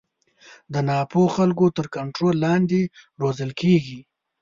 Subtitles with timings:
[0.73, 2.81] د نا پوه خلکو تر کنټرول لاندې
[3.21, 3.99] روزل کېږي.